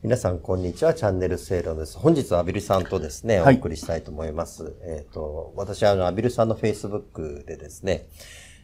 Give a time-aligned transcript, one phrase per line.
[0.00, 0.94] 皆さん、こんにちは。
[0.94, 1.98] チャンネルセイロです。
[1.98, 4.76] 本日はアビルさんとですね、お送りしたいと思います。
[4.82, 8.06] えっ、ー、と、私はあの、アビルさんの Facebook でですね、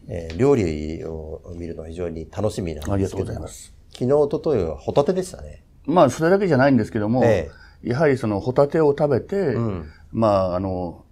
[0.07, 3.75] えー、料理を見るのは非常に楽しみなんですけどありがとうございます。
[3.91, 5.65] 昨日、おとといはホタテでしたね。
[5.87, 11.05] まあ、それだけじゃないんですけども、えー、やはりそのホタテを食べて、うん、まあ、あの、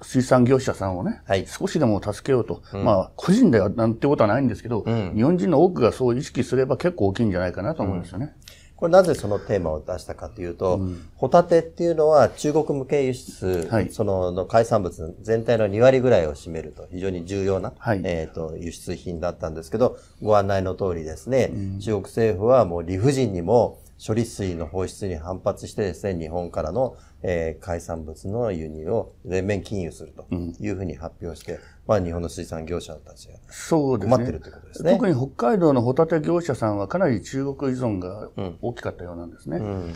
[0.00, 8.34] 水産業者さんをね、はい、少しでも助けようと、うん、まあ、個人ではなんてことはないんですけど、うん、日本人の多くがそう意識すれば結構大きいんじゃないかなと思うんですよね。
[8.78, 30.26] これなぜそのテーマを出したかというと、うん、ホタテっていうのは中国向け輸出、はい、そのの海産物全体の2割ぐらいを占めると非常に重要な、はい、えっ、ー、と輸出品だったんですけど、ご案内の通りですね、うん、中国政府はもう理不尽にも処理水の放出に反発してですね、日本からの、えー、海産物の輸入を全面禁輸すると
[30.60, 33.34] いうふうに発表して、うん、まあ日本の水産業者たちが
[33.70, 34.92] 困ってるということですね。
[34.92, 38.30] 特に北海道のホタテ業者さんはかなり中国依存が
[38.62, 39.56] 大きかったようなんですね。
[39.56, 39.94] うんうんうん、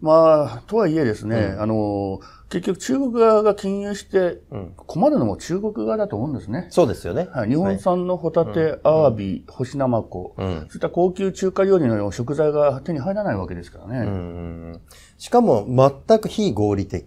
[0.00, 4.40] まあ、とはいえですね、あの、結局中国側が禁輸して
[4.76, 6.66] 困るのも中国側だと思うんですね。
[6.70, 7.28] そうですよね。
[7.32, 14.78] はい、日本産のホタテ、アワビ、干しナマコ、そういった高級中華料理の食材が手に入らないわけですからね。
[15.18, 15.66] しかも
[16.06, 17.04] 全く非合理的、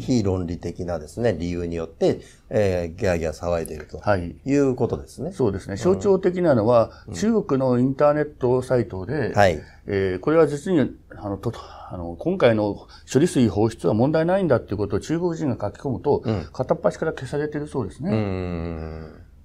[0.00, 5.32] 非論理的なですね、理由によって、えー、ギャーギャー騒いでいると、はい、いうことですね。
[5.32, 5.76] そうですね。
[5.76, 18.10] 象徴的なのは、中国のインターネットサイトで、はい、えー、これは実にあのとあの今回の処理水放出は問題ないんだということを中国人が書き込むと、うん、片っ端から消されているそうですね。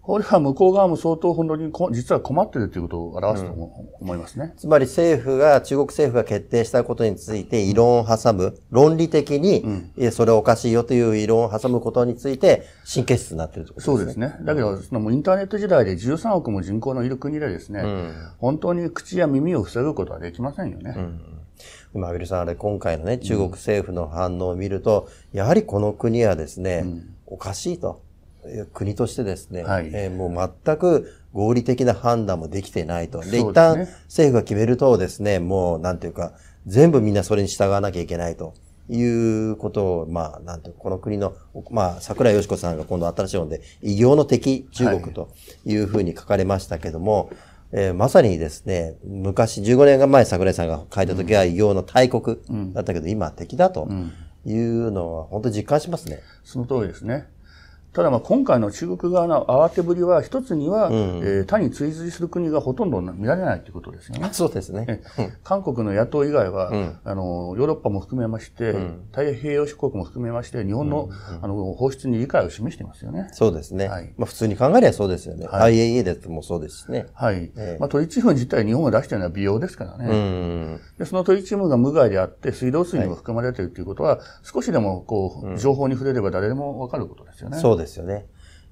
[0.07, 14.27] これは向こう側も相当本当に実は困っているということを表すと思いますね、うん、つまり政府が、中国政府が決定したことについて異論を挟む、論理的に、うん、それおかしいよという異論を挟むことについて神経質になっているということですね。
[14.27, 14.45] そうですね。
[14.45, 20.93] だけど、そのインターネット時代で13億も人口のいる国でですね、うん、本当に口や耳を塞ぐことはできませんよね。
[20.95, 21.21] うん。
[21.93, 26.85] 今、ウィルさん、あれ、今回のね、中国政府の反応を見ると、やはりこの国はですね、
[27.25, 28.06] おかしいと。
[28.73, 33.19] 国としてですね、はい、えー、もう全く合理的な判断もできてないと。
[33.21, 36.33] で、でね、一旦政府が決めるとですね、もうなんていうか、
[36.65, 38.53] 全部みんなそれに従わなきゃいけないと。
[38.89, 39.03] い
[39.51, 41.35] うことを、まあ、なんていうこの国の、
[41.71, 45.29] まあ、桜井よし子さんが今度新しい本で、異形の敵中国と
[45.65, 47.35] いうふうに書かれましたけども、はい、
[47.73, 52.37] えー、まさにですね、昔、15年前桜井さんが書いた時は異形の大国
[52.73, 53.89] だったけど、うん、今敵だと
[54.45, 56.21] いうのは本当に実感しますね。
[56.45, 57.27] その通りですね。
[57.97, 64.29] ただまあ今回の中国側の慌てぶりは一つには、うん、えー、他に追随する国がほとんど見られないということですよね。
[64.33, 65.01] そうですね。
[65.43, 71.09] 韓国の野党以外は、うん、あの、ヨーロッパも含めまして、うん、太平洋諸国も含めまして、日本の,、
[71.41, 73.29] あの放出に理解を示していますよね。
[73.31, 73.87] そうですね。
[73.87, 75.47] はい、まあ普通に考えればそうですよね。
[75.47, 77.07] はい、IAEA でもそうですしね。
[77.15, 77.51] はい。
[77.57, 80.77] えー、まあトリチウム自体日本が出しているのは美容ですからね。
[80.99, 87.57] でそのトリチウムが無害であって、水道水にも含まれているということは、はい、少しでもこう、情報に触れれば誰でもわかることですよね。
[87.57, 88.25] そうですよね。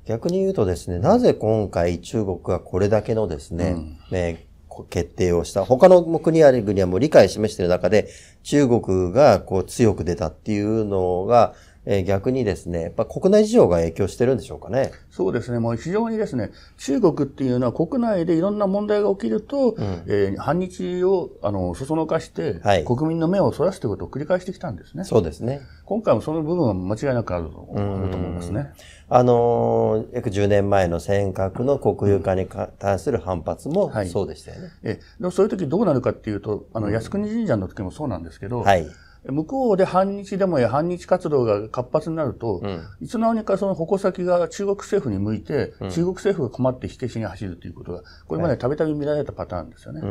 [0.06, 4.46] 逆に言うとですね、なぜ今回中国がこれだけのですね、うん、ね
[4.90, 5.64] 決定をした。
[5.64, 8.10] 他の国や国はもう理解を示している中で、
[8.44, 11.54] 中国がこう強く出たっていうのが、
[11.86, 14.92] えー、逆にですね、やっぱ国内事情が影響してるんでしょうかね。
[15.10, 15.60] そうですね。
[15.60, 25.04] もう非常にですね、中国っていうのは国内でいろんな問題が起きると、うん、えー、反日を、あの、そそのかして、はい、国民の目をそらすということを繰り返してきたんですね。
[25.04, 25.62] そうですね。
[25.86, 28.72] 今回もその部分は間違いなくあると思いますね。
[29.08, 32.48] あの、約10年前の尖閣の国有化に
[32.80, 34.64] 対する反発もそうでしたよね。
[34.64, 38.88] はい、えでもそういう時どうなるかっていうと、あの、靖国神社の時もそうなんですけど、はい。
[39.28, 50.02] 向こうで反日デモや反日活動が活発になると、うん、いつの間にかその矛先が中国政府に向いて、うん、中国政府が困って火消しに走るということが、これまでたびたび見られたパターンですよね。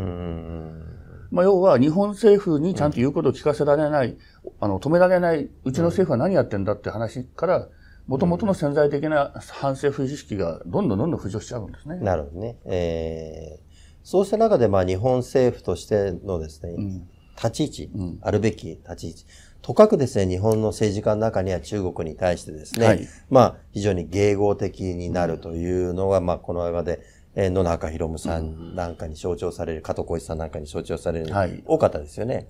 [1.31, 4.17] まあ、要は日本政府にちゃんと言うことを聞かせられない、
[4.61, 7.69] あの、止められない、うちの政府は何やってんだって話から、
[8.07, 11.97] もともとの潜在的な反政府意識がどんどんどんどん浮上しちゃうんですね。
[11.97, 12.57] なるほどね。
[12.67, 13.63] えー、
[14.03, 19.25] そうした中で、まあ、日本政府としてのですね、うん立ち位置、うん、あるべき立ち位置。
[19.63, 27.01] とかくですね、日本の政治家の中には中国に対してですね、はい、まあ、非常に迎合的になるというのが、まあ、この間で、
[27.35, 32.47] え野中博文さんなんかに象徴される、加藤浩一さんなんかに象徴される、はい、多かったですよね。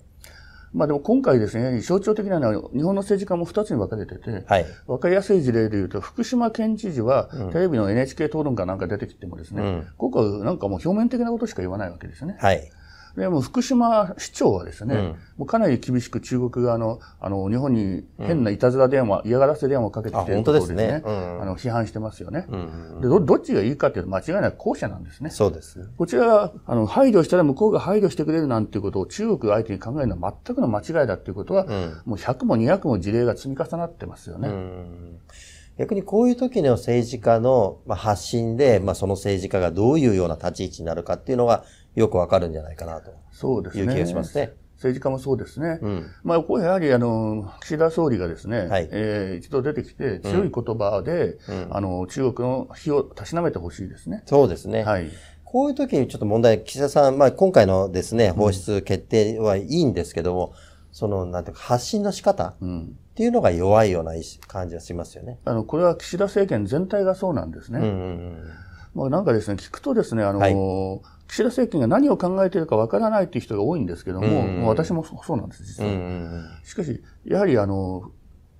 [0.73, 12.35] まあでも今回ですね、象徴的なのは日本の政治家も2つに分かれてて、はい、分かりやすい事例で言うと、福島県知事は、テレビの NHK 討論かなんか出てきてもですね、うん、ここはなんかもう表面的なことしか言わないわけですね。
[12.39, 12.69] はい
[13.15, 15.03] でも福島市長はですね、うん、
[15.37, 23.19] もうかなり厳しく中国側の、あの、日本に変ないたずら電話、うん、嫌がらせ電話をかけてきていることをですね、うん、あの、批判してますよね、うんでど。
[23.21, 25.29] どっちがいいかっていうと間違いなく後者なんですね。
[25.29, 25.85] そうです、ね。
[25.97, 31.65] こちらが、あの、配慮したら向こうが配慮してくれるなんていうことを中国相手に考えるのは全くの間違いだっていうことは、
[32.05, 34.49] もう100も200も事例が積み重なってますよね。
[35.77, 43.83] 逆にこういう時の政治家の発信で、まあ、その政治家がどういうような立ち位置になるかっていうのがよくわかるんじゃないかなとそうですね。
[43.83, 44.53] いう気がしますね。
[44.75, 45.79] 政治家もそうですね。
[45.81, 54.23] うん、まあ、ここやはり、あの、岸田総理がですね、はい、えー、一度出てきて、強い言葉で、うん、あの、中国の火をたしなめてほしいですね。
[54.25, 54.83] そうですね。
[54.83, 55.09] はい。
[55.43, 60.53] こういう時にちょっと問題、岸田さん、まあ、今回のですね、放出決定はいいんですけども、うん、
[60.91, 62.55] その、なんていうか、発信の仕方
[63.15, 64.11] っていうのが弱いような
[64.45, 65.39] 感じがしますよね。
[65.45, 67.79] あの、これは岸田政権全体がそうなんですね。
[67.79, 68.43] うんうんうん
[68.93, 70.53] まあ、なんかですね、聞くとですね、あの、はい、
[71.29, 75.91] 岸田政権が何を考えているかわからないという人が多いんですけども、うんうん、私もそうなんです、実は。
[75.91, 78.11] うんうん、しかし、やはりあの、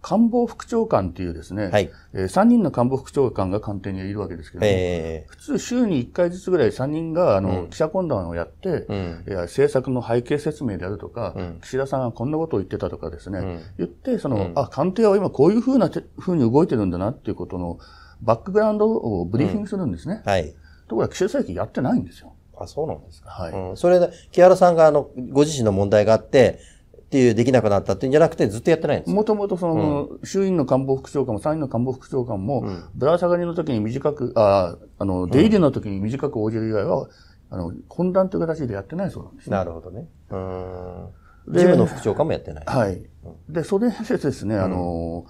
[0.06, 17.80] 官房副長官っていうですね、はい、えー、3人の官房副長官が官邸にいるわけですけども、えー、普通週に1回ずつぐらい3人があの、うん、記者懇談をやって、うん、いや政策の背景説明であるとか、うん、岸田さんがこんなことを言ってたとかですね、うん、言って、その、あ、官邸は今こういうふうなふうに動いてるんだなっていうことの
[18.22, 20.22] バックグラウンドをブリーフィングするんですね。
[20.24, 20.54] はい。
[20.88, 22.36] ところが岸田政権やってないんですよ。
[22.60, 23.31] あ、そうなんですか。
[23.31, 23.54] はい。
[23.54, 26.60] うん、それで、木原さんがあの、ご自身の問題があって、
[27.06, 37.07] っていう、できなくなったっていうんじゃなくて、ずっとやってないんですもともとその、うん、衆院の官房副長官も参院の官房副長官も、うん、ぶら下がりの時に短く、ああの、出入りの時に短く応じる以外は、
[37.52, 40.07] あの、懇談という形でやってないそうなんです、ね、なるほどね。
[40.31, 41.07] うん。
[41.48, 42.66] 事務の副長官もやってない。
[42.66, 43.06] はい。
[43.50, 45.25] で、それでですね、あの、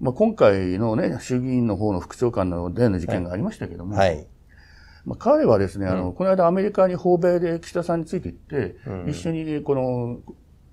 [0.00, 4.26] まあ、今回のね、衆議院の方の副長官の例の事件がありましたけども、はい、はい
[5.04, 10.18] まあ、彼はですね、あの、この間アメリカに訪米で岸田さんについて行って、うん、一緒にこの、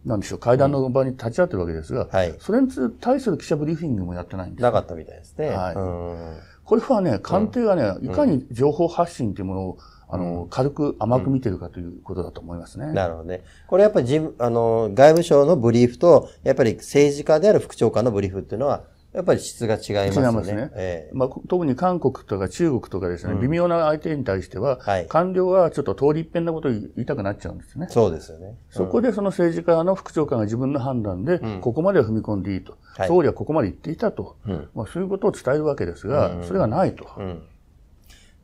[0.06, 2.70] なんでしょう、会談の場に立ち会ってるわけですが、はい、それに
[3.00, 4.64] 対する記者ブリーフィングもやってないんです。
[4.64, 5.50] なかったみたいですね。
[5.50, 5.74] はい。
[6.64, 9.78] これはね、官邸がね、いかに情報発信というものを、
[10.10, 12.94] あの、軽く甘く見てるかということだと思いますね。
[12.94, 13.44] なるほどね。
[13.68, 20.28] これやっぱり事あの、外務省のブリーフと、やっぱり政治家である副長官のブリーフっていうのは、やっぱり質が違いますね。
[20.28, 20.72] 違いますね。
[20.76, 27.88] えー、まあ、特に韓国とか中国とかですね、うん、微妙な相手に対しては、はい、官僚はちょっと通り一遍なことを言いたくなっちゃうんですね。
[27.90, 28.48] そうですよね。
[28.48, 32.78] うん、そこでその政治家の副長官が自分の判断で、ここまでは踏み込んでいいと。
[32.96, 34.38] はい、総理はここまで言っていたと。
[34.74, 37.06] まあ、そういうことを伝えるわけですが、それがないと。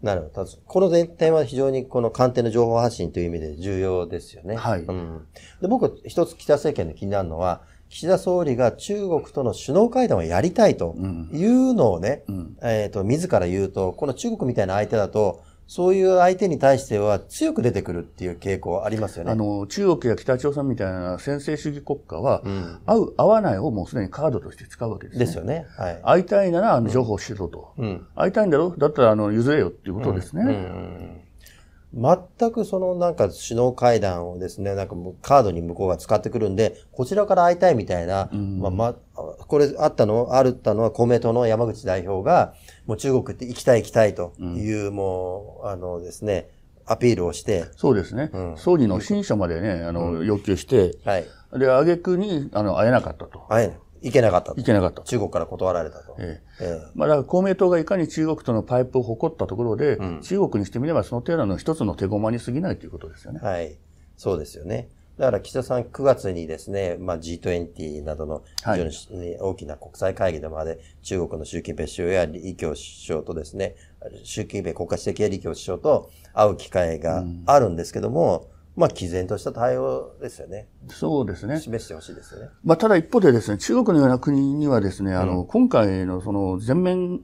[0.02, 0.48] なるほど。
[0.66, 4.56] この前提は非常にこの官邸の情報発信という意味で重要ですよね。
[4.56, 4.82] はい。
[4.82, 5.26] うん、
[5.62, 10.96] で僕、一つ北政権で気になるのは、岸田総理が中国との首脳会談をやりたいと
[11.32, 19.32] いうのをね、うん、えっ、ー、と、自ら言うと、この中国みたいな相手だと、そういう相手に対しては強く出てくるっていう傾向ありますよね。
[19.32, 25.26] あの、中国や北朝鮮みたいな先制主義国家は、うん、合う、合わないをもうすでにカードとして使うわけですね。
[25.26, 25.66] ですよね。
[25.78, 26.00] はい。
[26.04, 27.74] 会いたいなら、あの、情報をしろと。
[27.78, 28.08] うん。
[28.16, 28.76] 会いたいんだろ？
[28.78, 30.44] だったら、あの、譲れよっていうことですね。
[30.44, 31.27] うん、うん
[31.94, 42.54] 全くそのなんか首脳会談をですね、なんかカードに向こうが使ってくるんで、こちらから会いたいみたいな、うん、まあ、まこれあったの、あるったのは公明党の山口代表が、
[42.86, 46.50] もう中国って行きたい行きたいという、うん、もう、あのですね、
[46.86, 47.66] アピールをして。
[47.76, 48.30] そうですね。
[48.34, 51.26] うん、総理の新書までね、あの、要求して、はい。
[51.58, 53.46] で、挙句に、あの、会えなかったと。
[53.50, 53.80] 会えない。
[54.02, 55.04] 行けなかった行けなかった。
[55.04, 56.16] 中国から断られたと。
[56.20, 63.40] ええええ、まあ、だから公明党がいかに中国とのパイプを誇ったところで、うん、中国にしてみればその程度の一つの手駒に過ぎないということですよね。
[63.42, 63.78] はい。
[64.16, 64.90] そうですよね。
[65.18, 73.76] だから岸田さん9月にですね、まあ、G20 などの非常に大きな国際会議でまで中国の習近平首相や李強首相とですね、
[74.24, 80.68] 習近平国家主席や李強首相と会う機会があるんですけども、うんまあ、毅然とした対応ですよね。
[80.88, 81.60] そうですね。
[81.60, 82.50] 示してほしいですよね。
[82.64, 87.22] まあ、ただ一方でですね、中国のような国にはですね、あの、うん、今回のその全面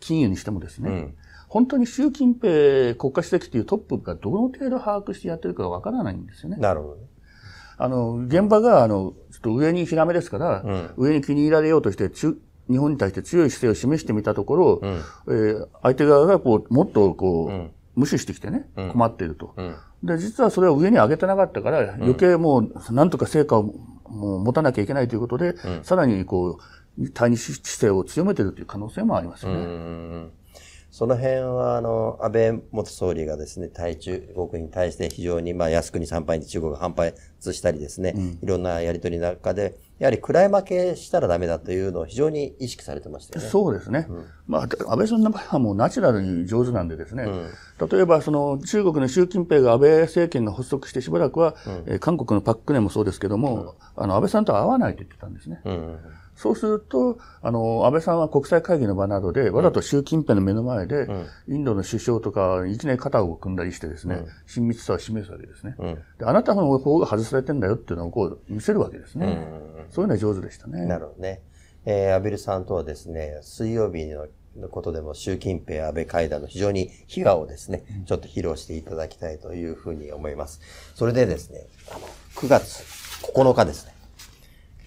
[0.00, 1.14] 金融にしてもですね、うん、
[1.48, 6.56] 本当に習近平国家主席というトップがどの程度把握してやってるかわからないんですよね。
[6.56, 7.02] なるほど、ね。
[7.76, 12.38] あの、現場が、あの、ちょっと上にひらめですから、うん、上に気に入られようとして、中、
[12.70, 19.54] 日本に対して強い姿勢を示してみたところ、うん、えー、相手側がこう、もっとこう、無視してきてね、困っていると。
[20.06, 23.74] で、実はそれを上に上げてなかったから、余計もう、なんとか成果を
[24.08, 26.58] もう持たなきゃいけないということで、うん、さらにこ
[26.98, 30.30] う、対日姿勢を強めているという可能性もありますよね。
[30.90, 34.18] その辺は、あの、安倍元総理がですね、対中
[34.50, 43.50] 国に対して非常に、まあ、靖国参拝に中国が反発したりですね、うん、いろんなやりとりの中で、やはり暗い負けしたらダメだというのを非常に意識されてましたよね。
[43.50, 44.06] そうですね。
[44.10, 47.28] うん、まあ、安倍さんの場合はもうナチュラルに上手なんでですね、う
[47.86, 55.60] ん、例えばその中国の習近平が安倍政権が発足してしばらくは、うん、え韓国のパク・クネもそうですけども、あの安倍さんとは会わないと言ってたんですね。
[55.64, 55.98] うん
[56.36, 61.08] そうすると、あの、安倍さんは国際会議の場などで、わざと習近平の目の前で、
[61.48, 65.76] インドの首相とか、いきなり肩を組んだりしてですね、親密さを示すわけですね。
[66.18, 69.48] であなたの方が外されてんだよっていうのをこう見せるわけですね。
[69.90, 70.84] そういうのは上手でしたね。
[70.84, 71.42] なるほどね。
[71.86, 74.26] えー、アビルさんとはですね、水曜日の
[74.60, 80.60] のことでも習近平安倍会談の非常に秘話をですね、ちょっと披露していただきたいというふうに思います。
[80.94, 82.82] それでですね、あの、9月
[83.34, 83.92] 9日ですね、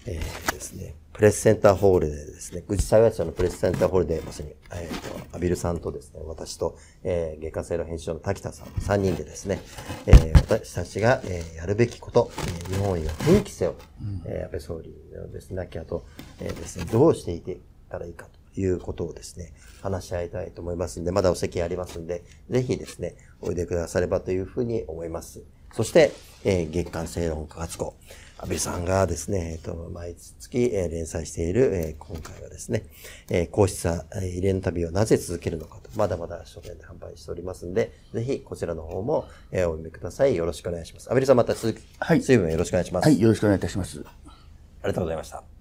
[0.06, 9.60] えー、ですね、プレスセンターホールでですね、口幸町のプレスセンターホールで、まさに、えっ、ー、と、アビルさんとですね、私と、えー、外科生の編集長の滝田さん、3人でですね、
[10.06, 16.06] えー、私たちが、えー、やるべきこと、えー、日本へ奮起せよ、うん、えー、安倍総理のですね、亡き後、
[16.40, 17.58] えー、ですね、どうしていけ
[17.90, 25.42] たらいいかということをですね、話し合いたいと思いますんで、まだお席ありますんで、ぜひですね、おいでくださればというふうに思います。
[25.72, 26.12] そして、
[26.44, 27.94] えー、月刊正論科学校。
[28.42, 32.84] 安倍さんがですね、えっと、毎月、えー、連載している、えー、今回はですね、
[33.28, 40.34] えー、皇室は、えー、異例の旅をなぜ続けるのかと、まだまだ書店で販売しておりますんで、ぜひこちらの方も、えー、お読みください。
[40.34, 41.10] よろしくお願いします。
[41.10, 42.22] 安倍さんまた続き、はい。
[42.22, 43.04] 水分よろしくお願いします。
[43.04, 44.02] はい、よろしくお願いいたします。
[44.02, 45.59] ありがとうございました。